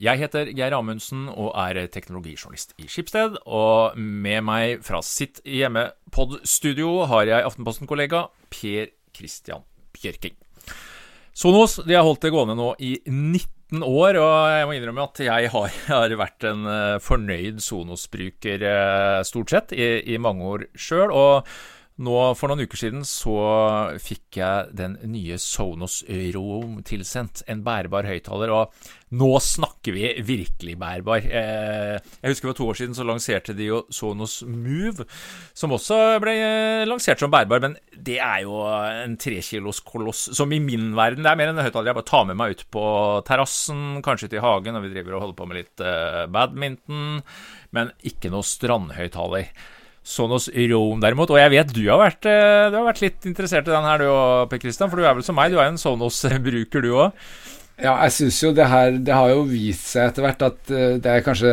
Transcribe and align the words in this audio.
Jeg 0.00 0.20
heter 0.20 0.48
Geir 0.56 0.74
Amundsen 0.76 1.26
og 1.28 1.52
er 1.58 1.86
teknologijournalist 1.92 2.74
i 2.80 2.88
Skipsted. 2.90 3.38
Og 3.44 3.98
med 3.98 4.44
meg 4.46 4.84
fra 4.86 5.02
sitt 5.04 5.42
hjemmepod-studio 5.44 7.02
har 7.10 7.28
jeg 7.28 7.48
Aftenposten-kollega 7.48 8.26
Per 8.52 8.92
Christian 9.16 9.66
Bjørking. 9.96 10.36
Sonos 11.32 11.78
de 11.86 11.96
har 11.96 12.04
holdt 12.04 12.24
det 12.26 12.32
gående 12.32 12.56
nå 12.58 12.72
i 12.84 12.94
19 13.08 13.84
år, 13.86 14.18
og 14.20 14.32
jeg 14.52 14.66
må 14.68 14.74
innrømme 14.76 15.06
at 15.06 15.22
jeg 15.24 15.52
har, 15.54 15.76
har 15.88 16.16
vært 16.20 16.48
en 16.48 16.66
eh, 16.68 16.96
fornøyd 17.00 17.62
Sonos-bruker 17.64 18.66
eh, 18.68 19.20
stort 19.28 19.54
sett 19.54 19.72
i, 19.76 19.94
i 20.12 20.20
mange 20.20 20.48
år 20.56 20.66
sjøl. 20.76 21.14
Og 22.02 22.06
nå 22.08 22.20
For 22.34 22.50
noen 22.50 22.66
uker 22.66 22.80
siden 22.80 23.04
så 23.06 23.36
fikk 24.02 24.40
jeg 24.40 24.74
den 24.74 24.96
nye 25.12 25.36
Sonos 25.38 26.00
Roam 26.34 26.80
tilsendt. 26.82 27.44
En 27.46 27.60
bærbar 27.62 28.08
høyttaler. 28.10 28.50
Og 28.50 28.88
nå 29.14 29.28
snakker 29.38 29.94
vi 29.94 30.08
virkelig 30.26 30.74
bærbar. 30.80 31.22
Eh, 31.22 32.00
jeg 32.02 32.32
husker 32.32 32.50
for 32.50 32.58
to 32.58 32.66
år 32.72 32.80
siden 32.80 32.96
så 32.98 33.06
lanserte 33.06 33.54
de 33.54 33.68
jo 33.68 33.78
Sonos 33.94 34.40
Move, 34.42 35.06
som 35.54 35.74
også 35.76 35.98
ble 36.24 36.34
eh, 36.42 36.86
lansert 36.90 37.22
som 37.22 37.30
bærbar. 37.30 37.62
Men 37.62 37.76
det 37.94 38.16
er 38.18 38.40
jo 38.48 38.64
en 38.66 39.14
trekilos 39.22 39.78
koloss 39.86 40.24
som 40.34 40.50
i 40.50 40.58
min 40.64 40.96
verden 40.98 41.22
Det 41.22 41.30
er 41.30 41.38
mer 41.38 41.52
enn 41.52 41.60
en 41.60 41.68
høyttaler 41.68 41.92
jeg 41.92 41.98
bare 42.00 42.08
tar 42.10 42.26
med 42.32 42.40
meg 42.40 42.56
ut 42.56 42.64
på 42.74 42.86
terrassen, 43.28 44.02
kanskje 44.02 44.26
ut 44.32 44.34
i 44.40 44.42
hagen 44.42 44.74
når 44.74 44.88
vi 44.88 44.90
driver 44.96 45.20
og 45.20 45.28
holder 45.28 45.38
på 45.38 45.48
med 45.52 45.60
litt 45.60 45.84
eh, 45.86 46.24
badminton. 46.34 47.22
Men 47.78 47.94
ikke 48.10 48.32
noe 48.34 48.42
strandhøyttaler. 48.48 49.54
Sonos 50.02 50.48
Rome, 50.50 51.00
derimot. 51.02 51.30
Og 51.30 51.38
jeg 51.38 51.52
vet 51.54 51.72
du 51.72 51.82
har 51.86 52.00
vært, 52.02 52.26
eh, 52.26 52.70
du 52.70 52.76
har 52.78 52.88
vært 52.88 53.02
litt 53.04 53.26
interessert 53.30 53.68
i 53.68 53.74
den 53.74 53.86
her 53.86 54.02
du 54.02 54.08
òg, 54.10 54.50
Per 54.50 54.58
Christian. 54.58 54.90
For 54.90 54.98
du 54.98 55.06
er 55.06 55.14
vel 55.14 55.22
som 55.26 55.38
meg, 55.38 55.52
du 55.52 55.58
er 55.58 55.70
en 55.70 55.78
Sonos-bruker 55.78 56.82
du 56.82 56.92
òg? 56.92 57.12
Ja, 57.80 57.96
jeg 58.04 58.12
syns 58.12 58.36
jo 58.42 58.50
det 58.52 58.66
her 58.68 58.92
Det 59.00 59.14
har 59.16 59.30
jo 59.32 59.46
vist 59.48 59.88
seg 59.94 60.10
etter 60.10 60.26
hvert 60.26 60.42
at 60.44 60.70
eh, 60.70 60.98
det 61.02 61.08
er 61.08 61.24
kanskje 61.24 61.52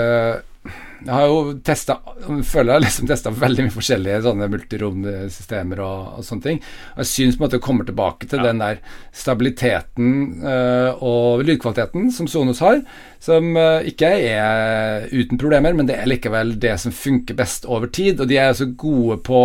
jeg 1.00 1.14
har 1.14 1.30
jo 1.32 1.54
testa 1.64 1.96
Føler 2.44 2.74
jeg 2.74 2.76
har 2.76 2.84
liksom 2.84 3.08
testa 3.08 3.32
veldig 3.32 3.66
mye 3.66 3.74
forskjellige 3.74 4.24
sånne 4.26 4.48
multirom-systemer 4.52 5.80
og, 5.84 6.00
og, 6.20 6.26
sånne 6.28 6.44
ting. 6.44 6.58
Og 6.96 7.04
jeg 7.04 7.10
syns 7.14 7.38
på 7.38 7.40
en 7.40 7.46
måte 7.46 7.58
det 7.58 7.64
kommer 7.64 7.88
tilbake 7.88 8.28
til 8.30 8.42
ja. 8.42 8.50
den 8.50 8.60
der 8.62 8.82
stabiliteten 9.16 10.10
uh, 10.44 11.00
og 11.06 11.46
lydkvaliteten 11.48 12.10
som 12.14 12.28
Sonos 12.30 12.60
har, 12.64 12.82
som 13.24 13.56
uh, 13.56 13.80
ikke 13.88 14.12
er 14.28 15.08
uten 15.14 15.40
problemer, 15.40 15.76
men 15.78 15.88
det 15.88 15.96
er 15.98 16.12
likevel 16.12 16.54
det 16.62 16.76
som 16.84 16.94
funker 16.96 17.38
best 17.40 17.68
over 17.70 17.88
tid. 17.96 18.20
Og 18.20 18.30
de 18.30 18.40
er 18.42 18.52
så 18.58 18.68
gode 18.70 19.22
på 19.26 19.42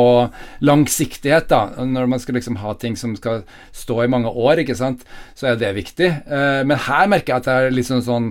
langsiktighet, 0.67 1.49
da. 1.55 1.87
Når 1.87 2.11
man 2.11 2.23
skal 2.23 2.39
liksom 2.41 2.59
ha 2.65 2.75
ting 2.79 2.99
som 2.99 3.15
skal 3.19 3.47
stå 3.75 4.03
i 4.05 4.11
mange 4.11 4.35
år, 4.35 4.65
ikke 4.65 4.79
sant, 4.79 5.07
så 5.39 5.53
er 5.53 5.63
det 5.63 5.77
viktig. 5.79 6.11
Uh, 6.27 6.67
men 6.67 6.83
her 6.91 7.09
merker 7.15 7.37
jeg 7.37 7.45
at 7.45 7.49
det 7.49 7.57
er 7.57 7.79
litt 7.79 7.91
sånn 7.91 8.05
sånn 8.05 8.31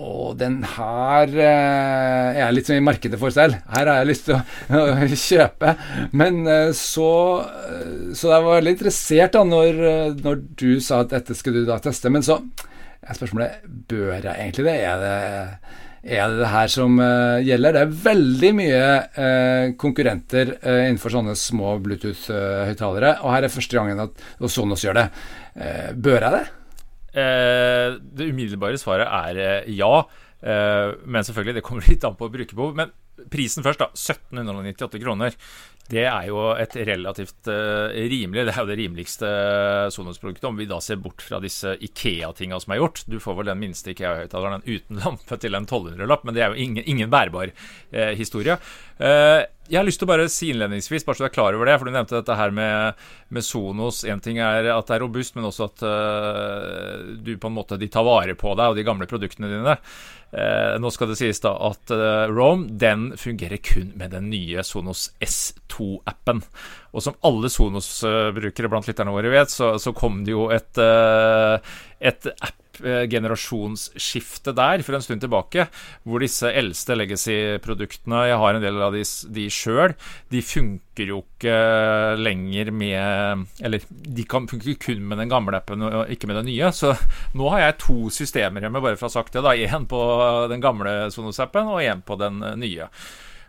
og 0.00 0.38
den 0.40 0.60
her 0.64 1.28
eh, 1.28 2.30
er 2.32 2.38
jeg 2.38 2.56
litt 2.56 2.70
sånn 2.70 2.80
i 2.80 2.84
markedet 2.84 3.18
for 3.20 3.34
selv. 3.34 3.58
Her 3.74 3.90
har 3.90 4.00
jeg 4.00 4.08
lyst 4.08 4.28
til 4.28 4.38
å, 4.38 4.40
å 4.80 5.18
kjøpe. 5.26 5.74
Men 6.16 6.40
eh, 6.48 6.70
så 6.76 7.10
eh, 7.44 8.14
Så 8.16 8.32
jeg 8.32 8.46
var 8.46 8.58
veldig 8.60 8.74
interessert 8.78 9.36
da 9.36 9.44
når, 9.44 9.82
eh, 9.90 10.16
når, 10.24 10.42
du 10.60 10.70
sa 10.84 11.02
at 11.04 11.12
dette 11.12 11.36
skulle 11.36 11.64
du 11.64 11.68
da 11.68 11.78
teste. 11.82 12.12
Men 12.12 12.24
så 12.24 12.40
er 13.00 13.16
spørsmålet 13.16 13.64
bør 13.90 14.16
jeg 14.16 14.32
egentlig 14.32 14.66
det? 14.68 14.76
Er 14.88 15.02
det, 15.04 15.16
er 16.16 16.32
det 16.32 16.40
det 16.40 16.52
her 16.52 16.72
som 16.72 17.00
uh, 17.00 17.40
gjelder? 17.44 17.76
Det 17.76 17.82
er 17.82 17.98
veldig 18.04 18.52
mye 18.56 18.84
uh, 19.16 19.64
konkurrenter 19.80 20.54
uh, 20.60 20.84
innenfor 20.84 21.16
sånne 21.16 21.34
små 21.38 21.74
Bluetooth-høyttalere. 21.84 23.18
Og 23.24 23.34
her 23.34 23.48
er 23.48 23.52
første 23.52 23.80
gangen 23.80 24.04
at 24.04 24.24
Sonos 24.52 24.84
gjør 24.84 25.00
det. 25.00 25.06
bør 25.96 26.20
jeg 26.28 26.36
det? 26.36 26.59
Eh, 27.10 27.98
det 28.00 28.30
umiddelbare 28.30 28.78
svaret 28.80 29.08
er 29.10 29.40
eh, 29.42 29.70
ja. 29.74 30.04
Eh, 30.40 30.94
men 31.04 31.26
selvfølgelig, 31.26 31.58
det 31.58 31.66
kommer 31.66 31.86
litt 31.90 32.06
an 32.06 32.18
på 32.18 32.30
brukerbehov. 32.32 32.76
Men 32.78 32.94
prisen 33.32 33.66
først, 33.66 33.82
da. 33.82 33.90
1798 33.94 35.02
kroner. 35.02 35.36
Det 35.90 36.04
er 36.06 36.28
jo 36.28 36.52
et 36.54 36.76
relativt 36.86 37.48
rimelig 37.50 38.44
Det 38.46 38.52
er 38.52 38.60
jo 38.60 38.68
det 38.68 38.76
rimeligste 38.78 39.30
Sonos-produktet, 39.90 40.46
om 40.46 40.60
vi 40.60 40.68
da 40.70 40.76
ser 40.78 41.00
bort 41.02 41.24
fra 41.26 41.40
disse 41.42 41.72
Ikea-tinga 41.82 42.60
som 42.62 42.76
er 42.76 42.78
gjort. 42.78 43.02
Du 43.10 43.16
får 43.18 43.40
vel 43.40 43.50
den 43.50 43.58
minste 43.58 43.90
Ikea-høyttaleren 43.90 44.62
uten 44.68 45.00
lampe 45.02 45.40
til 45.42 45.58
en 45.58 45.66
1200-lapp, 45.66 46.22
men 46.22 46.36
det 46.36 46.44
er 46.44 46.54
jo 46.54 46.62
ingen, 46.62 46.86
ingen 46.86 47.10
bærbar 47.10 47.50
uh, 47.50 48.12
historie. 48.14 48.54
Uh, 49.02 49.42
jeg 49.70 49.78
har 49.78 49.86
lyst 49.86 50.00
til 50.02 50.08
å 50.08 50.10
bare 50.10 50.26
si 50.32 50.48
innledningsvis, 50.50 51.04
bare 51.06 51.16
så 51.16 51.24
du 51.24 51.28
er 51.28 51.34
klar 51.34 51.56
over 51.56 51.68
det, 51.68 51.76
for 51.78 51.86
du 51.86 51.94
nevnte 51.94 52.16
dette 52.16 52.36
her 52.36 52.54
med, 52.54 53.02
med 53.30 53.46
Sonos. 53.46 54.02
Én 54.02 54.22
ting 54.22 54.40
er 54.42 54.66
at 54.74 54.88
det 54.88 54.96
er 54.96 55.04
robust, 55.04 55.36
men 55.36 55.46
også 55.46 55.68
at 55.68 55.84
uh, 55.86 57.04
du 57.22 57.36
på 57.38 57.50
en 57.50 57.54
måte 57.54 57.78
de 57.78 57.90
tar 57.92 58.06
vare 58.06 58.34
på 58.38 58.56
deg 58.58 58.72
og 58.72 58.80
de 58.80 58.86
gamle 58.86 59.08
produktene 59.10 59.50
dine. 59.52 59.76
Uh, 60.34 60.74
nå 60.82 60.90
skal 60.94 61.10
det 61.10 61.18
sies 61.20 61.42
da 61.42 61.54
at 61.70 61.94
uh, 61.94 62.26
Rome 62.30 62.66
den 62.82 63.10
fungerer 63.18 63.62
kun 63.62 63.92
med 63.98 64.14
den 64.16 64.26
nye 64.32 64.64
Sonos 64.66 65.08
S2-appen. 65.22 66.42
Og 66.90 67.06
som 67.06 67.18
alle 67.26 67.50
Sonos-brukere 67.52 68.70
blant 68.70 68.90
lytterne 68.90 69.14
våre 69.14 69.30
vet, 69.30 69.54
så, 69.54 69.76
så 69.78 69.94
kom 69.94 70.24
det 70.26 70.34
jo 70.34 70.48
et, 70.50 70.82
et 72.02 72.32
app 72.34 72.58
generasjonsskifte 72.82 74.54
der 74.56 74.84
for 74.86 74.96
en 74.96 75.04
stund 75.04 75.24
tilbake, 75.24 75.66
hvor 76.04 76.22
disse 76.22 76.50
eldste 76.50 76.96
legacy-produktene, 76.98 78.24
jeg 78.30 78.40
har 78.42 78.56
en 78.56 78.64
del 78.64 78.80
av 78.82 78.96
de, 78.96 79.04
de 79.36 79.46
sjøl, 79.52 79.94
de 80.32 80.42
funker 80.44 81.12
jo 81.12 81.22
ikke 81.24 81.56
lenger 82.20 82.70
med 82.76 83.46
Eller 83.64 83.84
de 83.88 84.24
kan 84.28 84.48
funke 84.50 84.76
kun 84.82 85.06
med 85.08 85.20
den 85.22 85.30
gamle 85.32 85.56
appen 85.56 85.82
og 85.86 86.12
ikke 86.12 86.28
med 86.28 86.40
den 86.40 86.50
nye. 86.50 86.72
Så 86.76 86.92
nå 87.36 87.48
har 87.54 87.64
jeg 87.64 87.80
to 87.86 87.96
systemer 88.14 88.66
hjemme, 88.66 88.82
bare 88.82 88.98
for 89.00 89.08
å 89.08 89.10
ha 89.10 89.16
sagt 89.20 89.34
det. 89.36 89.44
da, 89.46 89.56
Én 89.56 89.88
på 89.88 90.00
den 90.50 90.62
gamle 90.62 91.10
Sonos-appen 91.14 91.70
og 91.70 91.82
én 91.84 92.04
på 92.04 92.18
den 92.20 92.42
nye. 92.60 92.90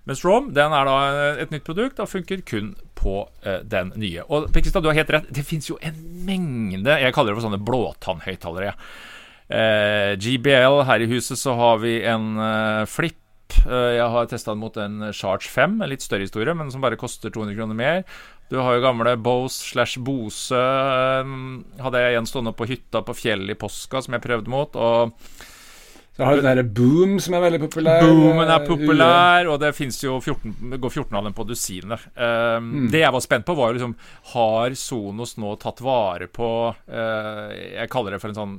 Mens 0.10 0.24
Rom 0.26 0.50
den 0.56 0.74
er 0.74 0.88
da 0.88 0.98
et 1.44 1.52
nytt 1.54 1.66
produkt 1.68 2.00
og 2.02 2.10
funker 2.10 2.42
kun 2.48 2.74
på 2.98 3.22
eh, 3.46 3.62
den 3.68 3.94
nye. 4.02 4.26
Og 4.34 4.50
Pekstad, 4.54 4.82
du 4.82 4.90
har 4.90 4.98
helt 4.98 5.14
rett. 5.14 5.30
Det 5.30 5.46
fins 5.46 5.70
jo 5.70 5.78
en 5.82 5.98
mengde 6.26 6.98
Jeg 7.02 7.14
kaller 7.14 7.34
det 7.34 7.40
for 7.40 7.50
sånne 7.50 7.62
blåtannhøyttalere. 7.66 8.72
Ja. 8.72 9.20
Eh, 9.52 10.14
GBL, 10.16 10.84
her 10.88 11.04
i 11.04 11.10
huset 11.12 11.40
så 11.40 11.56
har 11.60 11.82
vi 11.84 11.98
en 12.08 12.38
eh, 12.40 12.86
Flip. 12.88 13.18
Eh, 13.66 13.98
jeg 13.98 14.08
har 14.14 14.30
testa 14.32 14.54
den 14.54 14.62
mot 14.64 14.78
en 14.80 15.10
Charge 15.12 15.52
5, 15.52 15.82
en 15.82 15.92
litt 15.92 16.06
større 16.06 16.24
historie, 16.24 16.56
men 16.56 16.72
som 16.72 16.84
bare 16.84 17.00
koster 17.00 17.34
200 17.34 17.58
kroner 17.60 17.76
mer. 17.76 18.04
Du 18.52 18.60
har 18.60 18.76
jo 18.76 18.84
gamle 18.84 19.16
Bose 19.20 19.60
slash 19.74 20.00
Bose. 20.04 20.56
Hadde 20.56 22.04
jeg 22.04 22.16
igjen 22.16 22.28
stående 22.28 22.56
på 22.56 22.68
hytta 22.68 23.04
på 23.08 23.16
fjellet 23.16 23.56
i 23.56 23.60
påska, 23.60 24.04
som 24.04 24.16
jeg 24.18 24.24
prøvde 24.24 24.52
mot. 24.52 24.76
Og 24.76 25.14
Så 26.12 26.26
har 26.28 26.36
du 26.36 26.42
den 26.42 26.50
derre 26.50 26.64
Boom, 26.68 27.14
som 27.24 27.38
er 27.38 27.44
veldig 27.46 27.60
populær. 27.62 28.02
Boomen 28.04 28.44
er 28.44 28.58
eh, 28.58 28.66
populær, 28.68 29.48
og 29.48 29.62
det 29.62 29.70
jo 30.04 30.18
14, 30.20 30.74
går 30.76 30.92
14 30.92 31.16
av 31.18 31.24
dem 31.28 31.36
på 31.38 31.46
dusinet. 31.48 32.04
Um, 32.16 32.68
Mm. 32.72 32.90
Det 32.92 33.00
jeg 33.00 33.14
var 33.16 33.24
spent 33.24 33.46
på, 33.48 33.56
var 33.56 33.72
jo 33.72 33.78
liksom 33.78 33.94
Har 34.34 34.74
Sonos 34.78 35.38
nå 35.40 35.54
tatt 35.60 35.80
vare 35.82 36.28
på 36.32 36.48
uh, 36.72 37.52
Jeg 37.56 37.90
kaller 37.92 38.16
det 38.16 38.20
for 38.22 38.32
en 38.32 38.38
sånn 38.38 38.58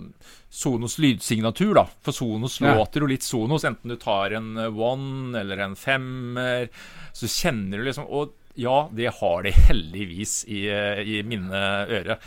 Sonos 0.53 0.97
lydsignatur, 1.01 1.75
da. 1.77 1.85
For 2.05 2.17
Sonos 2.17 2.59
Ja. 2.61 2.75
låter 2.77 3.05
jo 3.05 3.11
litt 3.11 3.23
Sonos, 3.25 3.65
enten 3.69 3.93
du 3.93 3.97
tar 4.01 4.35
en 4.37 4.57
eh, 4.57 4.69
one 4.73 5.39
eller 5.39 5.59
en 5.65 5.77
femmer. 5.77 6.69
Så 7.13 7.29
kjenner 7.29 7.79
du 7.79 7.85
liksom 7.85 8.09
Og 8.09 8.33
ja, 8.55 8.89
det 8.93 9.13
har 9.21 9.43
de 9.47 9.53
heldigvis 9.69 10.43
i, 10.45 10.67
i 10.69 11.23
mine 11.25 11.63
ører. 11.89 12.19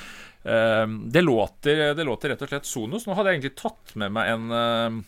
Um, 0.45 1.03
det, 1.09 1.21
låter, 1.21 1.93
det 1.97 2.03
låter 2.05 2.29
rett 2.33 2.41
og 2.41 2.49
slett 2.49 2.65
Sonos. 2.69 3.05
Nå 3.05 3.13
hadde 3.17 3.29
jeg 3.33 3.39
egentlig 3.41 3.57
tatt 3.61 3.93
med 3.97 4.13
meg 4.13 4.31
en 4.33 5.03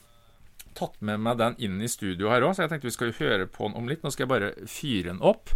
tatt 0.78 0.98
med 1.06 1.22
meg 1.26 1.40
den 1.40 1.58
inn 1.66 1.82
i 1.82 1.90
studio 1.92 2.32
her 2.32 2.46
òg, 2.46 2.56
så 2.56 2.64
jeg 2.64 2.72
tenkte 2.72 2.90
vi 2.90 2.96
skal 2.96 3.14
høre 3.18 3.48
på 3.50 3.68
den 3.68 3.78
om 3.80 3.90
litt. 3.90 4.04
Nå 4.06 4.14
skal 4.14 4.26
jeg 4.26 4.34
bare 4.34 4.52
fyre 4.70 5.12
den 5.12 5.22
opp. 5.26 5.54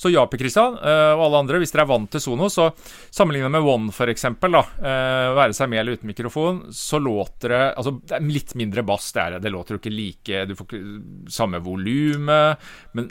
Så 0.00 0.10
ja, 0.10 0.24
Per 0.26 0.40
Kristian 0.40 0.78
eh, 0.80 1.12
og 1.14 1.26
alle 1.26 1.42
andre, 1.44 1.60
hvis 1.62 1.74
dere 1.74 1.84
er 1.86 1.92
vant 1.92 2.10
til 2.10 2.22
Sonos, 2.22 2.56
så 2.58 2.70
sammenlignet 3.14 3.52
med 3.54 3.68
One 3.68 3.94
f.eks., 3.94 4.26
da, 4.44 4.62
uh, 4.62 5.34
være 5.34 5.54
seg 5.56 5.70
med 5.70 5.80
eller 5.80 5.98
uten 5.98 6.10
mikrofon, 6.10 6.60
så 6.74 7.00
låter 7.02 7.54
det 7.54 7.62
Altså, 7.74 7.94
det 8.04 8.16
er 8.16 8.26
litt 8.26 8.54
mindre 8.58 8.84
bass, 8.86 9.10
det 9.14 9.22
er 9.22 9.34
det. 9.34 9.44
Det 9.46 9.52
låter 9.54 9.74
jo 9.74 9.80
ikke 9.80 9.94
like 9.94 10.42
Du 10.48 10.54
får 10.58 10.68
ikke 10.68 11.30
samme 11.32 11.60
volumet, 11.64 12.66
men 12.94 13.08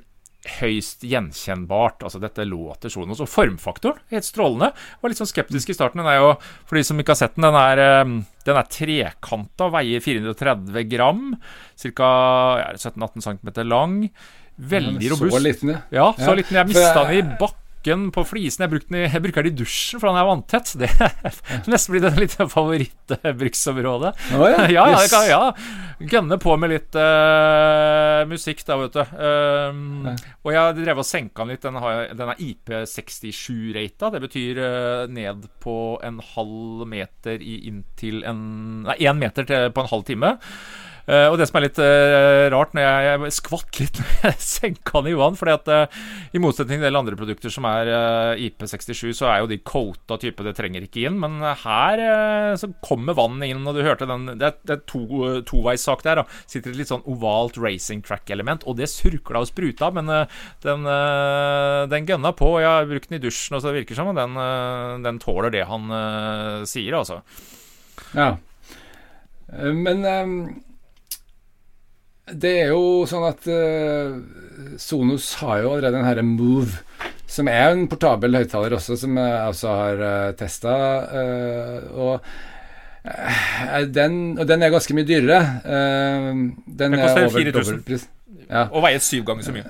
høyst 0.60 1.06
gjenkjennbart. 1.08 2.04
Altså, 2.04 2.20
dette 2.22 2.46
låter 2.48 2.92
sånn. 2.92 3.12
Og 3.14 3.30
formfaktoren, 3.30 4.02
helt 4.12 4.28
strålende. 4.28 4.72
Var 5.02 5.12
litt 5.14 5.22
sånn 5.22 5.32
skeptisk 5.32 5.72
i 5.72 5.78
starten. 5.78 6.04
Den 6.04 6.12
er 6.12 6.20
jo, 6.20 6.30
for 6.68 6.80
de 6.80 6.86
som 6.88 7.00
ikke 7.00 7.16
har 7.16 7.22
sett 7.24 7.38
den, 7.38 7.48
den 7.48 7.60
er, 7.60 7.84
eh, 7.84 8.14
den 8.44 8.60
er 8.60 8.72
trekanta, 8.72 9.70
veier 9.72 10.04
430 10.04 10.90
gram. 10.92 11.26
Ca. 11.80 12.14
Ja, 12.60 12.72
17-18 12.76 13.24
cm 13.24 13.68
lang. 13.68 14.10
Veldig 14.58 15.16
robust. 15.16 15.34
Så 15.34 15.42
liten, 15.42 15.70
ja. 15.74 15.82
Ja, 15.92 16.14
så 16.20 16.36
liten. 16.38 16.60
Jeg 16.60 16.68
mista 16.74 17.08
den 17.08 17.18
i 17.18 17.38
bakken 17.84 18.12
på 18.12 18.24
flisene. 18.24 18.68
Jeg, 18.68 18.86
den 18.88 18.98
i, 18.98 19.04
jeg 19.12 19.22
bruker 19.24 19.44
den 19.44 19.54
i 19.54 19.58
dusjen, 19.58 20.00
for 20.00 20.10
den 20.10 20.20
er 20.20 20.28
vanntett. 20.28 20.74
Det 20.80 20.90
er 20.90 21.68
nesten 21.72 21.94
blitt 21.94 22.08
et 22.08 22.20
litt 22.20 22.36
favorittbruksområde. 22.38 24.14
Oh, 24.38 24.46
ja, 24.54 24.68
ja, 24.70 24.86
ja, 24.94 25.02
yes. 25.02 25.12
kan, 25.12 25.28
ja. 25.28 25.52
Gønne 26.00 26.38
på 26.42 26.56
med 26.60 26.74
litt 26.74 26.96
uh, 26.96 28.24
musikk, 28.30 28.64
da, 28.68 28.80
vet 28.84 29.00
du. 29.00 29.04
Um, 29.20 29.82
Ja. 30.04 30.16
Og 30.44 30.52
jeg 30.52 30.76
drev 30.82 31.00
og 31.00 31.08
senka 31.08 31.44
den 31.44 31.54
litt. 31.54 31.64
Den, 31.64 31.78
har, 31.80 32.10
den 32.18 32.32
er 32.34 32.40
IP67-rata. 32.44 34.10
Det 34.14 34.22
betyr 34.26 34.60
uh, 34.60 35.04
ned 35.12 35.48
på 35.64 35.78
en 36.04 36.20
halv 36.34 36.84
meter 36.90 37.40
i 37.40 37.62
inntil 37.70 38.24
en 38.28 38.42
Nei, 38.84 38.98
én 39.08 39.20
meter 39.20 39.48
til, 39.48 39.70
på 39.72 39.84
en 39.84 39.92
halv 39.92 40.04
time. 40.08 40.34
Eh, 41.04 41.26
og 41.28 41.36
det 41.36 41.50
som 41.50 41.58
er 41.60 41.66
litt 41.66 41.80
uh, 41.84 42.48
rart, 42.54 42.72
når 42.76 42.86
jeg, 42.86 43.08
jeg 43.12 43.36
skvatt 43.36 43.80
litt 43.82 43.98
når 44.02 44.30
jeg 44.30 44.46
senka 44.48 45.02
vann 45.04 45.36
fordi 45.36 45.52
at 45.58 45.68
uh, 45.68 45.98
I 46.32 46.40
motsetning 46.40 46.78
til 46.78 46.80
en 46.80 46.86
del 46.88 47.00
andre 47.00 47.18
produkter 47.20 47.52
som 47.52 47.68
er 47.68 47.92
eh, 47.92 48.44
IP67, 48.48 49.12
så 49.18 49.28
er 49.28 49.42
jo 49.42 49.50
de 49.52 49.60
coata 49.60 50.16
type, 50.22 50.46
det 50.46 50.56
trenger 50.56 50.86
ikke 50.86 51.04
inn. 51.04 51.20
Men 51.20 51.42
her 51.44 52.02
så 52.60 52.70
kommer 52.84 53.18
vannet 53.18 53.52
inn, 53.52 53.66
og 53.68 53.76
du 53.76 53.82
hørte 53.86 54.08
den 54.08 54.26
Det 54.40 54.48
er, 54.48 54.56
det 54.64 54.76
er 54.78 54.82
to, 54.90 55.04
toveissak 55.48 56.04
der. 56.06 56.22
da 56.22 56.26
Sitter 56.50 56.72
et 56.72 56.80
litt 56.80 56.92
sånn 56.92 57.04
ovalt 57.10 57.58
racing 57.60 58.04
track-element, 58.06 58.66
og 58.70 58.78
det 58.80 58.90
surkla 58.92 59.44
og 59.44 59.50
spruta, 59.50 59.90
men 59.96 60.10
den, 60.64 60.88
den 61.92 62.10
gønna 62.10 62.34
på. 62.38 62.52
Jeg 62.64 62.70
har 62.70 62.90
brukt 62.90 63.10
den 63.12 63.20
i 63.20 63.24
dusjen, 63.24 63.58
og 63.58 63.64
så 63.64 63.72
det 63.72 63.82
virker 63.82 64.00
som 64.00 64.12
om 64.12 64.20
den, 64.20 64.38
den 65.06 65.22
tåler 65.24 65.54
det 65.54 65.66
han 65.70 65.90
sier, 66.70 67.00
altså. 67.00 67.22
Ja. 68.16 68.36
Men 69.54 70.06
ehm, 70.10 70.38
det 72.32 72.54
er 72.62 72.72
jo 72.72 73.04
sånn 73.10 73.26
at 73.28 73.48
uh, 73.52 74.16
Sonos 74.80 75.34
har 75.42 75.64
jo 75.64 75.74
allerede 75.74 75.98
den 75.98 76.08
herre 76.08 76.24
Move, 76.24 76.80
som 77.28 77.50
er 77.52 77.74
en 77.74 77.86
portabel 77.92 78.38
høyttaler 78.40 78.78
også, 78.78 78.96
som 79.00 79.18
jeg 79.20 79.38
også 79.50 79.76
har 79.76 80.04
uh, 80.04 80.32
testa. 80.40 80.74
og 81.94 82.14
eh, 83.04 83.88
den, 83.92 84.38
og 84.40 84.48
den 84.48 84.64
er 84.64 84.72
ganske 84.72 84.96
mye 84.96 85.08
dyrere. 85.08 85.40
Eh, 85.66 86.30
den, 86.32 86.54
Den 86.78 87.00
koster 87.02 87.26
er 87.26 87.28
over 87.28 87.40
4000. 87.40 87.54
dobbeltpris. 87.60 88.08
Ja. 88.50 88.68
Og 88.70 88.84
veier 88.86 89.04
syv 89.04 89.26
ganger 89.28 89.50
så 89.50 89.56
mye. 89.56 89.66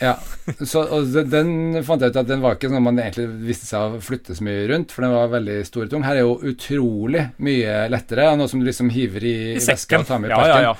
Ja, 0.00 0.12
så, 0.60 0.82
og 0.92 1.14
den 1.32 1.78
fant 1.86 2.02
jeg 2.04 2.12
ut 2.12 2.18
at 2.20 2.28
den 2.28 2.42
var 2.44 2.58
ikke 2.58 2.68
sånn 2.68 2.84
man 2.84 2.98
egentlig 3.00 3.30
visste 3.48 3.68
seg 3.70 3.96
å 3.96 4.00
flytte 4.04 4.36
så 4.36 4.44
mye 4.44 4.66
rundt, 4.68 4.92
for 4.92 5.06
den 5.06 5.14
var 5.16 5.30
veldig 5.32 5.56
stor 5.64 5.86
og 5.86 5.94
tung. 5.94 6.04
Her 6.04 6.18
er 6.20 6.26
jo 6.26 6.34
utrolig 6.52 7.22
mye 7.40 7.78
lettere, 7.92 8.28
noe 8.36 8.50
som 8.52 8.60
du 8.60 8.68
liksom 8.68 8.92
hiver 8.92 9.24
i, 9.24 9.36
I 9.56 9.64
veska 9.64 10.02
og 10.02 10.10
tar 10.10 10.20
med 10.20 10.30
i 10.30 10.36
Ja, 10.36 10.50
ja, 10.52 10.60
ja. 10.68 10.74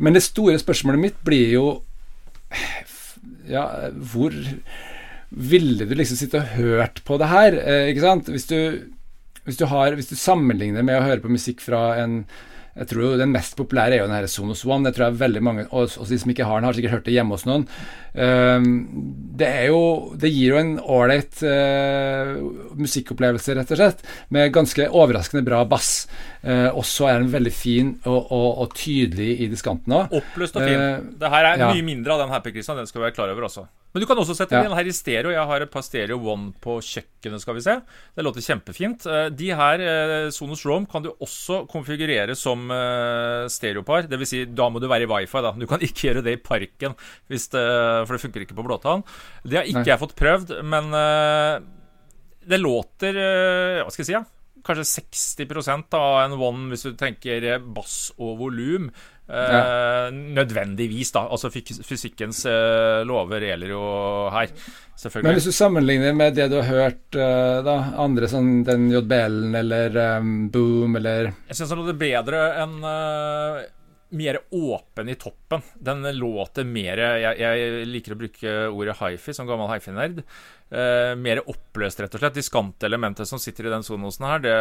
Men 0.00 0.16
det 0.16 0.24
store 0.24 0.56
spørsmålet 0.60 1.02
mitt 1.02 1.20
blir 1.26 1.52
jo 1.54 1.66
Ja, 3.48 3.66
hvor 4.14 4.32
ville 5.34 5.86
du 5.86 5.94
liksom 5.98 6.18
sitte 6.18 6.40
og 6.40 6.56
hørt 6.56 7.02
på 7.04 7.18
det 7.20 7.28
her? 7.30 7.56
Eh, 7.60 7.90
ikke 7.92 8.04
sant? 8.04 8.28
Hvis 8.32 8.48
du, 8.48 8.58
hvis 9.44 9.60
du 9.60 9.66
har 9.70 9.96
Hvis 9.98 10.10
du 10.12 10.16
sammenligner 10.18 10.86
med 10.86 11.00
å 11.00 11.06
høre 11.06 11.22
på 11.24 11.32
musikk 11.32 11.62
fra 11.64 11.92
en 12.00 12.22
jeg 12.74 12.88
tror 12.90 13.04
jo 13.04 13.18
Den 13.20 13.32
mest 13.34 13.54
populære 13.58 13.96
er 13.96 14.02
jo 14.02 14.08
den 14.08 14.16
her 14.16 14.26
Sonos 14.30 14.64
One. 14.66 14.88
Det 14.88 14.96
tror 14.96 15.06
jeg 15.08 15.20
veldig 15.20 15.42
mange, 15.46 15.66
også 15.70 16.06
de 16.10 16.18
som 16.18 16.32
ikke 16.32 16.46
har 16.48 16.58
den, 16.58 16.66
har 16.68 16.76
sikkert 16.76 16.96
hørt 16.96 17.06
det 17.06 17.14
hjemme 17.14 17.36
hos 17.36 17.46
noen. 17.46 17.66
Ehm, 18.14 18.72
det 19.38 19.48
er 19.48 19.68
jo 19.72 20.14
Det 20.20 20.30
gir 20.30 20.54
jo 20.54 20.58
en 20.60 20.74
ålreit 20.78 21.42
eh, 21.46 22.34
musikkopplevelse, 22.78 23.56
rett 23.58 23.74
og 23.74 23.80
slett, 23.80 24.04
med 24.34 24.52
ganske 24.54 24.88
overraskende 24.90 25.44
bra 25.46 25.62
bass. 25.68 26.08
Eh, 26.42 26.68
og 26.70 26.84
så 26.88 27.12
er 27.12 27.22
den 27.22 27.32
veldig 27.32 27.54
fin 27.54 27.94
og, 28.04 28.20
og, 28.32 28.50
og 28.64 28.76
tydelig 28.78 29.38
i 29.44 29.50
diskanten 29.52 29.94
òg. 29.94 30.18
Oppløst 30.22 30.58
og 30.58 30.66
fin. 30.66 30.80
Eh, 30.80 31.08
det 31.22 31.32
her 31.36 31.50
er 31.52 31.64
ja. 31.64 31.72
mye 31.72 31.86
mindre 31.86 32.18
av 32.18 32.26
den 32.26 32.34
her, 32.34 32.42
Per 32.44 32.54
Christian. 32.54 32.82
Den 32.82 32.90
skal 32.90 33.02
vi 33.02 33.08
være 33.08 33.18
klar 33.20 33.34
over 33.34 33.50
også. 33.50 33.68
Men 33.94 34.02
du 34.02 34.06
kan 34.10 34.18
også 34.18 34.34
sette 34.34 34.50
Ja. 34.58 34.64
den 34.66 34.74
her 34.74 34.88
i 34.90 34.92
stereo. 34.92 35.30
Jeg 35.30 35.46
har 35.46 35.62
et 35.62 35.70
par 35.70 35.82
Stereo 35.86 36.18
One 36.18 36.52
på 36.60 36.80
kjøkkenet, 36.82 37.40
skal 37.40 37.54
vi 37.54 37.60
se. 37.62 37.76
Det 38.16 38.24
låter 38.26 38.42
kjempefint. 38.42 39.06
Eh, 39.06 39.28
De 39.30 39.52
her, 39.54 39.78
eh, 39.80 40.30
Sonos 40.34 40.64
Rome, 40.66 40.86
kan 40.90 41.00
du 41.04 41.12
også 41.22 41.68
konfigurere 41.70 42.34
som 42.34 42.68
eh, 42.74 43.46
stereopar. 43.46 44.08
Dvs. 44.10 44.28
Si, 44.28 44.44
da 44.46 44.68
må 44.68 44.80
du 44.82 44.88
være 44.90 45.06
i 45.06 45.06
wifi, 45.06 45.40
da. 45.46 45.52
Du 45.52 45.66
kan 45.70 45.78
ikke 45.78 46.08
gjøre 46.10 46.24
det 46.24 46.32
i 46.32 46.42
parken, 46.42 46.96
det, 47.30 47.40
for 47.50 48.12
det 48.16 48.20
funker 48.20 48.42
ikke 48.42 48.56
på 48.58 48.66
blåtann. 48.66 49.04
Det 49.46 49.58
har 49.60 49.64
ikke 49.64 49.84
Nei. 49.84 49.92
jeg 49.94 50.02
fått 50.02 50.16
prøvd, 50.18 50.56
men 50.64 50.90
det 52.44 52.58
låter 52.60 53.14
Hva 53.14 53.90
skal 53.92 54.02
jeg 54.02 54.10
si, 54.10 54.16
ja? 54.18 54.24
Kanskje 54.64 54.86
60% 55.44 55.92
av 55.92 56.22
en 56.24 56.38
One 56.40 56.70
hvis 56.72 56.86
du 56.88 56.94
tenker 56.96 57.58
bass 57.60 58.10
og 58.18 58.38
volum. 58.40 58.86
Eh, 59.24 60.10
Nødvendigvis, 60.12 61.12
da. 61.14 61.24
Altså 61.32 61.48
Fysikkens 61.50 62.44
eh, 62.50 63.04
lover 63.08 63.46
gjelder 63.48 63.72
jo 63.72 63.84
her, 64.34 64.50
Men 65.22 65.38
hvis 65.38 65.48
du 65.48 65.54
sammenligner 65.56 66.12
med 66.16 66.36
det 66.36 66.50
du 66.52 66.58
har 66.60 66.68
hørt, 66.68 67.16
eh, 67.16 67.60
da, 67.64 67.78
andre 68.04 68.28
sånn 68.28 68.58
den 68.68 68.90
JBL-en 68.92 69.56
eller 69.62 69.96
um, 70.18 70.34
Boom 70.52 71.00
eller 71.00 71.32
Jeg 71.48 71.56
syns 71.56 71.72
han 71.72 71.80
låter 71.80 72.02
bedre 72.04 72.44
enn 72.64 72.76
uh 72.84 73.64
mer 74.14 74.38
åpen 74.50 75.08
i 75.08 75.14
toppen. 75.14 75.62
Den 75.74 76.02
låter 76.16 76.64
mer 76.64 77.00
jeg, 77.18 77.38
jeg 77.40 77.86
liker 77.90 78.14
å 78.14 78.18
bruke 78.18 78.52
ordet 78.70 78.96
hifi 79.00 79.34
som 79.34 79.48
gammel 79.48 79.72
hifi-nerd. 79.72 80.20
Eh, 80.74 81.12
mer 81.14 81.38
oppløst, 81.46 82.00
rett 82.02 82.16
og 82.16 82.22
slett. 82.22 82.34
Diskantelementet 82.38 83.28
som 83.30 83.38
sitter 83.38 83.68
i 83.68 83.72
den 83.74 83.84
sonosen 83.86 84.26
her, 84.26 84.42
det 84.42 84.54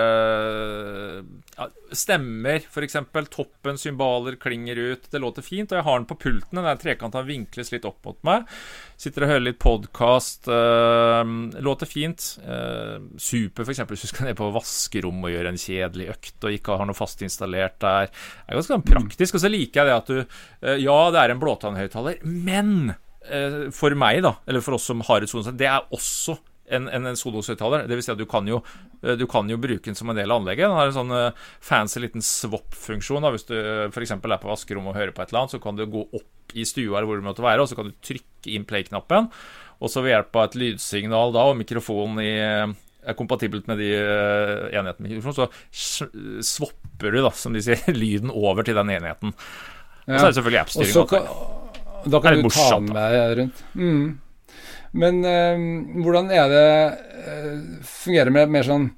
ja, 1.56 1.68
Stemmer, 1.94 2.62
f.eks. 2.70 3.00
Toppen, 3.34 3.80
symboler, 3.82 4.38
klinger 4.42 4.78
ut. 4.78 5.10
Det 5.10 5.22
låter 5.22 5.46
fint. 5.46 5.72
Og 5.72 5.80
jeg 5.80 5.88
har 5.88 6.00
den 6.00 6.10
på 6.10 6.20
pulten. 6.22 6.62
Den 6.62 6.82
trekanta 6.82 7.24
vinkles 7.26 7.74
litt 7.74 7.88
opp 7.90 8.02
mot 8.06 8.20
meg. 8.28 8.46
Sitter 9.00 9.26
og 9.26 9.34
hører 9.34 9.48
litt 9.48 9.62
podkast. 9.62 10.50
låter 11.66 11.90
fint. 11.90 12.28
Uh, 12.46 13.02
super, 13.18 13.66
f.eks. 13.66 13.84
hvis 13.90 14.06
du 14.06 14.12
skal 14.12 14.30
ned 14.30 14.38
på 14.40 14.52
vaskerommet 14.54 15.30
og 15.30 15.36
gjøre 15.36 15.54
en 15.54 15.62
kjedelig 15.62 16.10
økt 16.14 16.48
og 16.48 16.58
ikke 16.58 16.78
har 16.80 16.90
noe 16.90 16.98
fast 16.98 17.24
installert 17.26 17.80
der. 17.84 18.10
Det 18.10 18.52
er 18.52 18.60
ganske 18.60 18.76
sånn 18.76 18.86
praktisk. 18.88 19.38
Og 19.38 19.44
så 19.44 19.52
liker 19.52 19.82
jeg 19.82 19.90
det 19.90 19.98
at 19.98 20.12
du 20.12 20.20
eh, 20.22 20.78
Ja, 20.84 21.00
det 21.14 21.24
er 21.24 21.34
en 21.34 21.42
blåtannhøyttaler, 21.42 22.22
men 22.24 22.94
eh, 22.94 23.00
for 23.76 23.96
meg, 23.96 24.24
da, 24.26 24.36
eller 24.48 24.64
for 24.66 24.78
oss 24.78 24.90
som 24.90 25.04
har 25.08 25.24
et 25.24 25.32
sonosett, 25.32 25.60
det 25.60 25.70
er 25.70 25.86
også 25.96 26.38
en, 26.72 26.88
en, 26.88 27.08
en. 27.08 27.16
Det 27.16 27.96
vil 27.96 28.04
si 28.04 28.12
at 28.14 28.20
du 28.20 28.26
kan, 28.30 28.48
jo, 28.48 28.62
eh, 29.04 29.16
du 29.20 29.26
kan 29.30 29.50
jo 29.50 29.60
bruke 29.62 29.86
den 29.86 29.98
som 29.98 30.12
en 30.12 30.20
del 30.20 30.32
av 30.32 30.42
anlegget. 30.42 30.68
Den 30.68 30.78
har 30.78 30.90
en 30.90 30.96
sånn 30.96 31.16
eh, 31.16 31.42
fancy 31.64 32.04
liten 32.04 32.24
swap-funksjon. 32.24 33.28
Hvis 33.36 33.48
du 33.50 33.58
f.eks. 33.90 34.16
er 34.16 34.22
på 34.24 34.52
vaskerommet 34.52 34.94
og 34.94 35.00
hører 35.00 35.16
på 35.16 35.24
et 35.24 35.34
eller 35.34 35.44
annet, 35.44 35.56
så 35.56 35.62
kan 35.64 35.80
du 35.80 35.86
gå 35.90 36.06
opp 36.06 36.56
i 36.56 36.66
stua 36.68 37.00
eller 37.00 37.10
hvor 37.10 37.20
du 37.20 37.26
måtte 37.26 37.46
være, 37.46 37.64
og 37.64 37.70
så 37.70 37.78
kan 37.78 37.90
du 37.90 37.98
trykke 38.06 38.54
inn 38.54 38.68
play-knappen. 38.70 39.30
Og 39.84 39.92
så 39.92 40.04
ved 40.04 40.14
hjelp 40.14 40.40
av 40.40 40.48
et 40.48 40.58
lydsignal 40.62 41.34
da, 41.36 41.48
og 41.50 41.60
mikrofonen 41.60 42.24
i 42.24 42.34
er 43.04 43.18
kompatibelt 43.20 43.66
med 43.68 43.82
de 43.84 43.90
enhetene 44.72 45.34
så 45.36 45.50
swapper 45.74 47.12
du, 47.12 47.18
da, 47.26 47.34
som 47.36 47.52
de 47.52 47.60
sier, 47.66 47.82
lyden 48.04 48.32
over 48.32 48.64
til 48.64 48.80
den 48.80 48.94
enheten. 48.94 49.34
Og 49.34 50.16
så 50.16 50.22
er 50.22 50.30
det 50.30 50.38
selvfølgelig 50.38 50.62
Og 51.20 51.63
da 52.06 52.22
kan 52.24 52.40
du 52.40 52.50
ta 52.50 52.70
den 52.76 52.92
med 52.92 53.16
deg 53.16 53.38
rundt. 53.40 53.64
Mm. 53.74 54.06
Men 54.94 55.20
eh, 55.26 55.64
hvordan 56.06 56.32
er 56.34 56.50
det 56.52 56.66
eh, 57.26 57.54
Fungerer 57.90 58.30
det 58.30 58.36
med 58.36 58.52
mer 58.54 58.68
sånn 58.68 58.90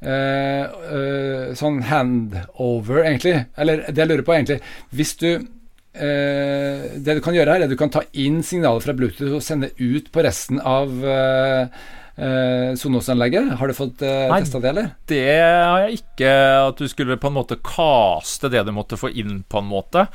eh, 0.00 1.52
sånn 1.58 1.82
handover, 1.90 3.02
egentlig. 3.04 3.36
Eller 3.60 3.84
det 3.88 4.00
jeg 4.00 4.10
lurer 4.10 4.24
på, 4.26 4.36
egentlig 4.38 4.62
Hvis 4.96 5.16
du 5.20 5.28
Det 5.92 7.04
du 7.04 7.20
kan 7.20 7.34
gjøre 7.36 7.52
her, 7.52 7.60
er 7.60 7.68
at 7.68 7.72
du 7.72 7.76
kan 7.76 7.92
ta 7.92 8.00
inn 8.16 8.40
signaler 8.40 8.80
fra 8.80 8.94
Bluetooth 8.96 9.36
og 9.36 9.42
sende 9.44 9.68
ut 9.76 10.06
på 10.08 10.22
resten 10.24 10.56
av 10.64 10.88
eh, 12.16 12.72
Sonos-anlegget. 12.80 13.52
Har 13.60 13.68
du 13.68 13.76
fått 13.76 14.00
eh, 14.08 14.32
testa 14.32 14.60
det, 14.62 14.70
eller? 14.72 14.88
Det 15.08 15.26
har 15.36 15.84
jeg 15.84 16.00
ikke. 16.00 16.32
At 16.70 16.80
du 16.80 16.88
skulle 16.88 17.18
på 17.20 17.28
en 17.28 17.36
måte 17.36 17.60
kaste 17.60 18.48
det 18.52 18.64
du 18.64 18.72
måtte 18.72 18.96
få 19.00 19.12
inn, 19.12 19.42
på 19.44 19.60
en 19.60 19.68
måte. 19.68 20.06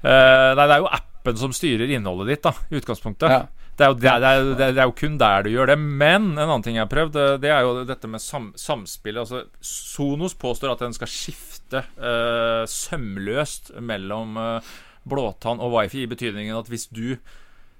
Eh, 0.00 0.50
nei, 0.56 0.64
det 0.64 0.78
er 0.78 0.84
jo 0.84 0.92
appen 1.18 1.36
som 1.36 1.52
styrer 1.52 1.90
innholdet 1.90 2.28
ditt, 2.32 2.42
da, 2.46 2.54
i 2.70 2.78
utgangspunktet. 2.78 3.30
Ja. 3.30 3.46
Det 3.78 3.86
er, 3.86 3.92
jo, 3.92 3.98
det, 4.02 4.10
er, 4.10 4.48
det, 4.58 4.66
er, 4.72 4.86
jo, 4.88 4.94
kun 4.98 5.18
der 5.20 5.44
du 5.46 5.52
gjør 5.52 5.70
det. 5.70 5.76
Men 5.78 6.32
en 6.32 6.40
annen 6.48 6.64
ting 6.66 6.74
jeg 6.74 6.82
har 6.82 6.90
prøvd, 6.90 7.14
eh, 7.14 7.36
det 7.38 7.52
er 7.54 7.62
jo 7.62 7.84
dette 7.86 8.10
med 8.10 8.22
sam, 8.22 8.48
samspillet. 8.58 9.22
Altså, 9.22 9.44
Sonos 9.62 10.34
påstår 10.34 10.72
at 10.72 10.82
den 10.82 10.96
skal 10.96 11.10
skifte 11.12 11.84
uh, 12.00 12.64
sømløst 12.66 13.70
mellom 13.78 14.34
uh, 14.40 14.72
blåtann 15.06 15.62
og 15.62 15.76
wifi, 15.76 16.02
i 16.02 16.10
betydningen 16.10 16.58
at 16.58 16.70
hvis 16.72 16.88
du 16.90 17.14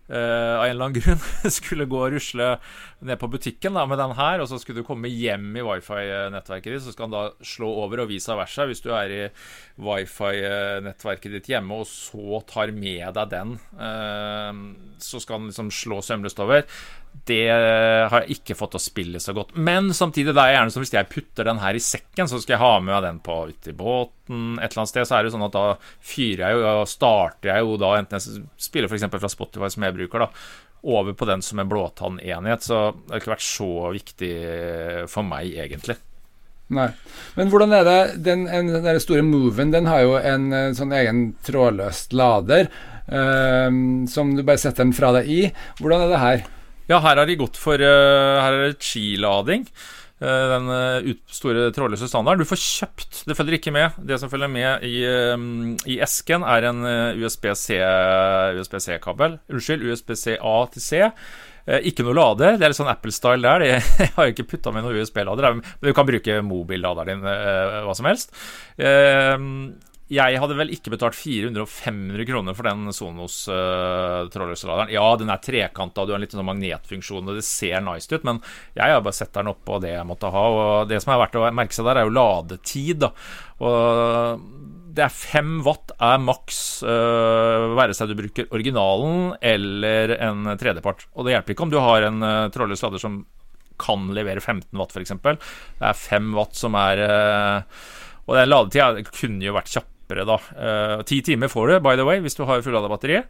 av 0.09 0.65
en 0.65 0.71
eller 0.71 0.89
annen 0.89 0.97
grunn 0.97 1.53
skulle 1.59 1.89
gå 1.91 1.99
og 2.01 2.15
rusle 2.15 2.55
ned 2.99 3.19
på 3.21 3.29
butikken 3.31 3.77
da, 3.79 3.85
med 3.87 4.01
den 4.01 4.15
her, 4.19 4.43
og 4.43 4.49
så 4.51 4.59
skulle 4.59 4.83
du 4.83 4.87
komme 4.87 5.11
hjem 5.11 5.53
i 5.59 5.63
wifi-nettverket 5.63 6.75
ditt, 6.75 6.85
så 6.87 6.95
skal 6.95 7.07
den 7.07 7.17
da 7.17 7.47
slå 7.47 7.71
over 7.85 8.03
og 8.03 8.11
vice 8.11 8.35
versa. 8.35 8.67
Hvis 8.67 8.83
du 8.83 8.91
er 8.97 9.15
i 9.15 9.21
wifi-nettverket 9.79 11.37
ditt 11.37 11.51
hjemme, 11.53 11.79
og 11.79 11.87
så 11.91 12.43
tar 12.49 12.75
med 12.75 13.15
deg 13.15 13.35
den, 13.35 13.55
uh, 13.79 14.99
så 15.03 15.23
skal 15.23 15.43
den 15.43 15.53
liksom 15.53 15.71
slå 15.75 16.01
sømløst 16.05 16.43
over. 16.43 16.67
Det 17.29 17.47
har 17.51 18.25
jeg 18.25 18.39
ikke 18.39 18.57
fått 18.57 18.77
å 18.79 18.81
spille 18.83 19.21
så 19.21 19.33
godt. 19.37 19.55
Men 19.57 19.91
samtidig, 19.97 20.35
det 20.37 20.43
er 20.43 20.55
gjerne 20.55 20.73
som 20.75 20.85
hvis 20.85 20.95
jeg 20.95 21.11
putter 21.11 21.49
den 21.49 21.61
her 21.63 21.77
i 21.77 21.83
sekken, 21.83 22.29
så 22.31 22.41
skal 22.41 22.57
jeg 22.57 22.63
ha 22.63 22.75
med 22.81 22.93
meg 22.93 23.05
den 23.05 23.21
på 23.25 23.39
ute 23.51 23.73
i 23.73 23.77
båten 23.77 24.59
et 24.59 24.69
eller 24.69 24.83
annet 24.83 24.93
sted, 24.93 25.09
så 25.09 25.17
er 25.17 25.25
det 25.25 25.33
sånn 25.33 25.47
at 25.47 25.55
da 25.55 25.65
fyrer 26.05 26.45
jeg 26.45 26.59
jo, 26.59 26.65
og 26.83 26.91
starter 26.91 27.53
jeg 27.53 27.65
jo 27.65 27.79
da, 27.81 27.93
enten 27.97 28.19
jeg 28.19 28.45
spiller 28.61 28.91
f.eks. 28.91 29.07
fra 29.15 29.33
Spotify, 29.33 29.71
som 29.73 29.87
jeg 29.87 29.97
bruker, 29.99 30.27
da, 30.27 30.31
over 30.89 31.17
på 31.19 31.27
den 31.29 31.43
som 31.45 31.61
en 31.61 31.71
blåtannenhet. 31.71 32.65
Så 32.65 32.83
det 33.05 33.17
har 33.17 33.23
ikke 33.23 33.35
vært 33.37 33.49
så 33.49 33.73
viktig 33.95 34.35
for 35.11 35.27
meg, 35.27 35.53
egentlig. 35.59 35.99
Nei. 36.75 36.91
Men 37.39 37.49
hvordan 37.49 37.73
er 37.73 37.87
det 37.87 38.01
Den, 38.27 38.43
den 38.45 39.01
store 39.01 39.25
Moven 39.25 39.71
den 39.73 39.87
har 39.89 40.03
jo 40.05 40.19
en, 40.21 40.51
en 40.53 40.77
sånn 40.77 40.93
egen 40.93 41.23
trådløst 41.47 42.13
lader 42.13 42.67
eh, 42.69 43.79
som 44.13 44.35
du 44.37 44.43
bare 44.45 44.61
setter 44.61 44.85
den 44.85 44.97
fra 44.97 45.15
deg 45.17 45.31
i. 45.33 45.43
Hvordan 45.81 46.05
er 46.05 46.13
det 46.13 46.23
her? 46.25 46.45
Ja, 46.89 47.01
her 47.05 47.21
har 47.21 47.29
de 47.29 47.37
gått 47.37 47.59
for 47.61 47.77
uh, 47.77 48.41
Her 48.41 48.55
er 48.55 48.71
det 48.71 48.85
skilading. 48.85 49.67
Uh, 50.19 50.51
den 50.51 50.67
uh, 50.67 51.15
store 51.31 51.71
trådløse 51.75 52.09
standarden. 52.11 52.43
Du 52.43 52.49
får 52.49 52.59
kjøpt, 52.59 53.23
det 53.29 53.37
følger 53.39 53.55
ikke 53.59 53.73
med. 53.75 53.91
Det 54.03 54.19
som 54.19 54.31
følger 54.33 54.49
med 54.51 54.83
i, 54.87 55.07
um, 55.35 55.77
i 55.87 56.01
esken, 56.03 56.43
er 56.43 56.63
en 56.71 56.81
USB-C-kabel. 57.23 59.33
USB 59.39 59.53
Unnskyld, 59.55 59.83
USB-C-A 59.87 60.57
til 60.75 60.83
C. 60.83 60.93
Ikke 61.85 62.03
noe 62.07 62.17
lader. 62.17 62.57
Det 62.57 62.65
er 62.65 62.71
litt 62.73 62.81
sånn 62.81 62.91
Apple-style 62.91 63.45
der. 63.45 63.61
Jeg 63.69 63.83
har 64.17 64.23
jo 64.25 64.33
ikke 64.33 64.51
putta 64.55 64.69
med 64.73 64.83
noen 64.87 64.99
USB-lader. 65.03 65.45
Men 65.59 65.65
du 65.85 65.93
kan 65.95 66.09
bruke 66.09 66.33
mobilladeren 66.43 67.09
din 67.13 67.23
hva 67.29 67.95
som 67.95 68.09
helst 68.09 68.29
jeg 70.09 70.39
hadde 70.41 70.57
vel 70.57 70.71
ikke 70.73 70.93
betalt 70.95 71.17
400-500 71.19 72.25
kroner 72.31 72.57
for 72.57 72.65
den 72.65 72.93
Sonos 72.97 73.43
uh, 73.53 74.25
trådløse 74.33 74.69
laderen. 74.69 74.93
Ja, 74.95 75.05
den 75.21 75.29
er 75.33 75.43
trekanta, 75.45 76.07
du 76.07 76.15
har 76.15 76.21
en 76.21 76.25
liten 76.25 76.41
sånn 76.41 76.49
magnetfunksjon, 76.49 77.29
og 77.29 77.37
det 77.37 77.45
ser 77.45 77.83
nice 77.85 78.09
ut, 78.09 78.25
men 78.25 78.41
jeg 78.79 78.95
har 78.95 79.05
bare 79.05 79.19
sett 79.19 79.35
den 79.37 79.53
opp 79.53 79.61
på 79.69 79.77
det 79.85 79.93
jeg 79.93 80.09
måtte 80.09 80.33
ha. 80.33 80.45
Og 80.55 80.89
det 80.89 81.03
som 81.05 81.13
er 81.13 81.21
verdt 81.21 81.37
å 81.37 81.45
merke 81.53 81.77
seg 81.77 81.91
der, 81.91 82.01
er 82.01 82.09
jo 82.09 82.17
ladetid. 82.17 83.05
Da. 83.05 83.13
Og 83.61 84.49
det 84.97 85.05
er 85.05 85.13
5 85.13 85.53
watt 85.69 85.93
er 86.01 86.25
maks, 86.25 86.63
uh, 86.89 87.77
være 87.77 87.99
seg 87.99 88.09
du 88.09 88.17
bruker 88.23 88.49
originalen 88.57 89.37
eller 89.45 90.17
en 90.17 90.55
tredjepart. 90.57 91.05
Og 91.21 91.29
det 91.29 91.37
hjelper 91.37 91.57
ikke 91.57 91.69
om 91.69 91.77
du 91.77 91.81
har 91.85 92.09
en 92.09 92.25
uh, 92.25 92.49
trådløs 92.55 92.87
lader 92.87 93.05
som 93.05 93.27
kan 93.79 94.09
levere 94.11 94.41
15 94.41 94.73
watt, 94.81 94.97
f.eks. 94.97 95.19
Det 95.21 95.85
er 95.85 96.05
5 96.09 96.33
watt 96.35 96.57
som 96.59 96.75
er 96.81 97.05
uh, 97.05 97.81
og 98.29 98.37
den 98.37 98.51
ladetida 98.51 99.07
kunne 99.09 99.47
jo 99.47 99.55
vært 99.57 99.71
kjapp 99.73 99.95
kjappere, 100.09 100.25
da. 100.27 100.39
Eh, 100.57 101.05
ti 101.05 101.21
timer 101.23 101.49
får 101.49 101.69
du, 101.69 101.81
by 101.81 101.97
the 101.97 102.05
way, 102.05 102.21
hvis 102.21 102.37
du 102.37 102.45
har 102.45 102.63
fullada 102.63 102.89
batteri. 102.89 103.23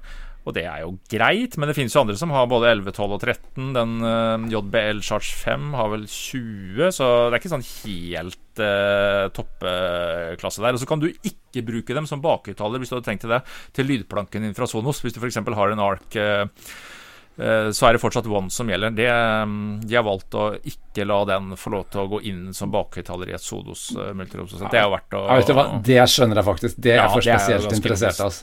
Og 0.47 0.55
det 0.55 0.65
er 0.65 0.81
jo 0.81 0.97
greit, 1.11 1.59
men 1.59 1.69
det 1.69 1.75
finnes 1.77 1.93
jo 1.93 2.01
andre 2.01 2.17
som 2.17 2.31
har 2.31 2.47
både 2.49 2.71
11, 2.71 2.93
12 2.95 3.13
og 3.13 3.21
13. 3.21 3.73
Den 3.75 3.99
uh, 4.01 4.39
eh, 4.39 4.47
JBL 4.55 5.03
Charge 5.05 5.35
5 5.37 5.75
har 5.77 5.91
vel 5.93 6.07
20, 6.07 6.93
så 6.95 7.09
det 7.29 7.37
er 7.37 7.41
ikke 7.43 7.53
sånn 7.53 7.67
helt 7.67 8.63
uh, 8.63 9.27
toppklasse 9.35 10.63
der. 10.65 10.79
Og 10.79 10.81
så 10.81 10.89
kan 10.89 11.03
du 11.03 11.11
ikke 11.11 11.67
bruke 11.67 11.97
dem 11.97 12.09
som 12.09 12.23
bakhøyttaler 12.25 12.81
hvis 12.81 12.95
du 12.95 12.97
hadde 12.97 13.11
tenkt 13.11 13.27
til 13.27 13.35
det, 13.35 13.43
til 13.77 13.91
lydplanken 13.91 14.47
din 14.47 14.57
fra 14.57 14.71
Sonos. 14.71 15.03
Hvis 15.05 15.19
du 15.19 15.21
f.eks. 15.21 15.43
har 15.43 15.75
en 15.75 15.85
ARK 15.85 16.17
uh, 16.17 16.47
Eh, 16.49 17.08
så 17.39 17.87
er 17.87 17.95
det 17.95 18.01
fortsatt 18.03 18.27
One 18.27 18.51
som 18.51 18.71
gjelder. 18.71 18.91
Det, 18.91 19.07
mm, 19.47 19.81
de 19.87 19.95
har 19.95 20.03
valgt 20.07 20.35
å 20.35 20.49
ikke 20.59 21.07
la 21.07 21.21
den 21.29 21.53
få 21.59 21.71
lov 21.71 21.85
til 21.93 22.03
å 22.03 22.09
gå 22.11 22.21
inn 22.27 22.49
som 22.57 22.73
bakhøyttaler 22.75 23.31
i 23.31 23.37
et 23.37 23.45
Sodos 23.45 23.85
uh, 23.95 24.11
multirom. 24.17 24.49
Det 24.49 24.81
er 24.81 24.89
jo 24.89 24.95
verdt 24.97 25.15
å 25.15 25.23
ja? 25.29 25.67
Det 25.87 26.01
skjønner 26.11 26.41
jeg 26.41 26.49
faktisk. 26.49 26.81
Det 26.83 26.97
er 26.97 27.01
ja, 27.05 27.07
for 27.13 27.23
spesielt 27.23 27.77
interessert. 27.77 28.25
Altså. 28.27 28.43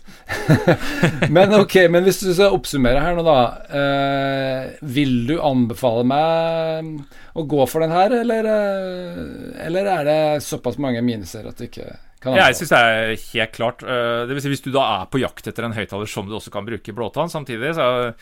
men 1.35 1.57
ok, 1.59 1.75
men 1.91 2.07
hvis 2.07 2.21
du 2.23 2.31
skal 2.31 2.55
oppsummere 2.55 3.03
her 3.03 3.19
nå, 3.19 3.27
da. 3.27 3.37
Uh, 3.67 4.79
vil 4.95 5.25
du 5.27 5.35
anbefale 5.43 6.07
meg 6.07 7.35
å 7.35 7.43
gå 7.43 7.67
for 7.67 7.83
den 7.83 7.93
her, 7.95 8.15
eller, 8.21 8.47
uh, 8.47 9.61
eller 9.65 9.91
er 9.97 10.07
det 10.07 10.19
såpass 10.47 10.79
mange 10.79 11.03
minuser 11.03 11.47
at 11.51 11.59
du 11.59 11.67
ikke 11.67 11.91
ja, 12.25 12.47
jeg 12.47 12.55
syns 12.57 12.71
det 12.71 12.77
er 12.81 13.11
helt 13.21 13.51
klart. 13.53 13.83
Det 13.85 14.33
vil 14.33 14.41
si, 14.41 14.49
hvis 14.49 14.63
du 14.65 14.71
da 14.73 14.81
er 14.95 15.09
på 15.13 15.19
jakt 15.21 15.45
etter 15.45 15.67
en 15.67 15.75
høyttaler 15.75 16.09
som 16.09 16.25
du 16.25 16.33
også 16.33 16.49
kan 16.49 16.65
bruke 16.65 16.89
i 16.89 16.95
blåtann 16.97 17.29
samtidig, 17.29 17.75
så 17.77 17.85
Eh, 17.85 18.13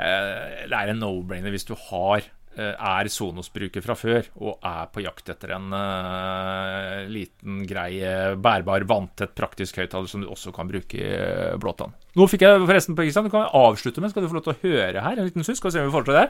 det 0.00 0.76
er 0.76 0.92
en 0.92 1.02
no-brainer 1.02 1.52
hvis 1.52 1.66
du 1.68 1.74
har 1.76 2.22
eh, 2.56 2.72
er 2.72 3.10
Sonos-bruker 3.12 3.84
fra 3.84 3.96
før 3.98 4.28
og 4.40 4.64
er 4.66 4.88
på 4.94 5.02
jakt 5.04 5.28
etter 5.34 5.52
en 5.56 5.68
uh, 5.74 7.04
liten, 7.10 7.62
grei, 7.68 8.00
bærbar, 8.40 8.86
vanntett, 8.88 9.34
praktisk 9.36 9.82
høyttaler 9.82 10.10
som 10.10 10.24
du 10.24 10.30
også 10.30 10.54
kan 10.56 10.70
bruke 10.70 10.98
i 10.98 11.10
uh, 11.10 11.58
blåtann. 11.60 11.94
Nå 12.16 12.26
fikk 12.30 12.46
jeg 12.46 12.64
forresten 12.64 12.98
på 12.98 13.06
Kristian, 13.06 13.28
du 13.28 13.34
kan 13.34 13.46
avslutte 13.46 14.02
med, 14.02 14.14
skal 14.14 14.24
du 14.24 14.30
få 14.32 14.40
lov 14.40 14.48
til 14.48 14.56
å 14.56 14.62
høre 14.64 15.04
her, 15.04 15.20
en 15.20 15.28
liten 15.28 15.46
skal 15.46 15.68
vi 15.70 15.76
se 15.76 15.84
om 15.84 15.90
vi 15.90 15.96
får 15.98 16.08
til 16.08 16.20
det. 16.22 16.26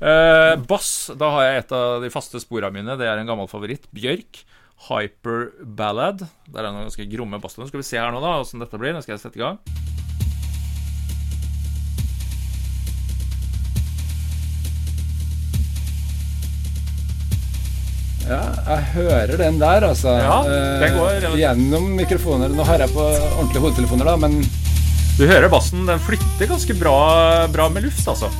Uh, 0.00 0.54
bass, 0.70 0.94
da 1.20 1.34
har 1.34 1.48
jeg 1.48 1.64
et 1.64 1.76
av 1.76 2.06
de 2.06 2.14
faste 2.14 2.40
sporene 2.40 2.72
mine, 2.78 2.96
det 3.00 3.10
er 3.10 3.20
en 3.20 3.28
gammel 3.28 3.50
favoritt. 3.50 3.90
Bjørk. 3.96 4.44
Hyper 4.88 5.50
Ballad. 5.76 6.24
Der 6.48 6.64
er 6.64 6.72
noen 6.72 6.88
ganske 6.88 7.08
gromme 7.12 7.40
basstoner. 7.42 7.68
Skal 7.68 7.82
vi 7.82 7.88
se 7.90 8.00
her 8.00 8.12
nå, 8.14 8.22
da, 8.24 8.38
åssen 8.40 8.62
dette 8.62 8.80
blir. 8.80 8.96
Nå 8.96 9.04
skal 9.04 9.18
jeg 9.18 9.26
sette 9.26 9.40
i 9.40 9.44
gang. 9.44 9.60
Ja, 18.30 18.40
jeg 18.62 18.84
hører 18.94 19.32
den 19.40 19.56
der, 19.58 19.84
altså. 19.88 20.12
Ja, 20.22 20.36
den 20.78 20.92
går 20.94 21.24
uh, 21.26 21.38
Gjennom 21.38 21.88
mikrofoner. 21.98 22.52
Nå 22.54 22.66
har 22.68 22.84
jeg 22.84 22.94
på 22.94 23.02
ordentlige 23.02 23.64
hodetelefoner, 23.64 24.06
da, 24.06 24.14
men 24.22 24.38
Du 25.18 25.24
hører 25.26 25.50
bassen. 25.52 25.82
Den 25.88 26.02
flytter 26.04 26.52
ganske 26.52 26.76
bra, 26.78 26.94
bra 27.50 27.66
med 27.74 27.88
luft, 27.88 28.06
altså. 28.06 28.30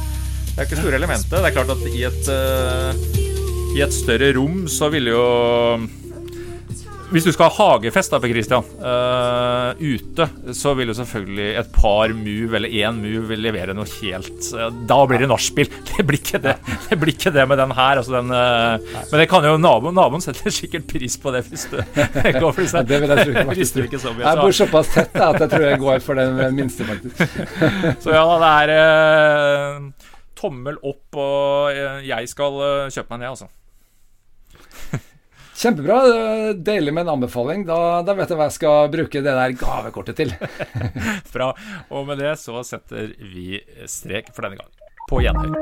Det 0.51 0.63
er 0.63 0.69
ikke 0.69 0.79
store 0.83 1.01
elementet. 1.01 1.33
Det 1.35 1.43
er 1.43 1.57
klart 1.57 1.75
at 1.75 1.83
i 1.91 2.05
et, 2.07 2.31
uh, 2.31 3.75
i 3.75 3.83
et 3.83 3.95
større 3.95 4.31
rom 4.39 4.63
så 4.71 4.93
ville 4.95 5.17
jo 5.17 5.27
hvis 7.11 7.27
du 7.27 7.33
skal 7.35 7.51
ha 7.51 7.75
hagefest 7.75 8.13
da, 8.13 8.21
Per 8.23 8.31
Christian, 8.31 8.67
uh, 8.83 9.75
ute, 9.81 10.27
så 10.57 10.75
vil 10.79 10.93
jo 10.93 10.95
selvfølgelig 10.95 11.49
et 11.59 11.71
par 11.75 12.13
move 12.15 12.57
eller 12.59 12.71
én 12.71 13.01
move 13.03 13.39
levere 13.39 13.75
noe 13.77 13.89
helt 13.99 14.51
uh, 14.55 14.69
Da 14.71 14.99
blir 15.11 15.23
det 15.23 15.31
nachspiel. 15.31 15.71
Det 15.91 16.07
blir 16.07 16.21
ikke 16.21 16.41
det 16.43 16.55
Det 16.87 16.99
blir 17.01 17.15
ikke 17.17 17.33
det 17.35 17.47
med 17.51 17.59
den 17.61 17.75
her. 17.75 18.01
Altså 18.01 18.15
den, 18.15 18.31
uh, 18.31 19.03
men 19.11 19.23
det 19.23 19.29
kan 19.33 19.47
jo 19.47 19.57
naboen 19.61 19.99
Naboen 19.99 20.23
setter 20.25 20.55
sikkert 20.55 20.87
pris 20.91 21.19
på 21.21 21.35
det 21.35 21.43
hvis 21.49 21.67
du 21.73 21.79
går 22.43 22.55
for 22.55 22.63
det. 22.63 22.85
Det 22.89 23.03
vil 23.03 23.15
jeg 23.15 23.27
tro. 23.27 23.47
Faktisk. 23.51 23.81
Ikke 23.91 24.03
så 24.03 24.15
mye, 24.15 24.27
jeg 24.27 24.43
bor 24.45 24.57
såpass 24.61 24.95
tett 24.95 25.15
da, 25.17 25.31
at 25.33 25.45
jeg 25.45 25.53
tror 25.55 25.67
jeg 25.67 25.81
går 25.83 26.03
for 26.05 26.21
den 26.21 26.43
minste, 26.55 26.87
faktisk. 26.87 27.39
så 28.05 28.15
ja, 28.15 28.25
det 28.43 28.77
er 28.77 29.81
tommel 30.39 30.79
opp, 30.87 31.19
og 31.21 32.05
jeg 32.07 32.31
skal 32.31 32.61
kjøpe 32.93 33.17
meg 33.17 33.25
ned, 33.25 33.33
altså. 33.35 33.51
Kjempebra. 35.61 35.99
Deilig 36.57 36.95
med 36.95 37.03
en 37.05 37.09
anbefaling. 37.09 37.67
Da, 37.69 38.01
da, 38.07 38.15
vet 38.17 38.33
jeg 38.33 38.39
hva 38.41 38.49
jeg 38.49 38.57
skal 38.57 38.89
bruke 38.93 39.21
det 39.21 39.37
der 39.37 39.57
gavekortet 39.61 40.17
til. 40.23 40.33
Bra. 41.35 41.53
Og 41.93 42.09
med 42.09 42.23
det 42.23 42.33
så 42.41 42.65
setter 42.65 43.13
vi 43.21 43.61
strek 43.85 44.33
for 44.33 44.49
denne 44.49 44.63
gang. 44.63 44.71
På 45.11 45.21
gjenhør. 45.21 45.53